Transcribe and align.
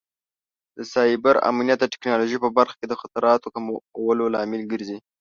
د 0.77 0.79
سایبر 0.93 1.35
امنیت 1.49 1.79
د 1.81 1.85
ټکنالوژۍ 1.93 2.37
په 2.41 2.49
برخه 2.57 2.75
کې 2.79 2.87
د 2.89 2.93
خطراتو 3.01 3.47
کمولو 3.55 4.25
لامل 4.33 4.61
ګرځي. 4.71 4.97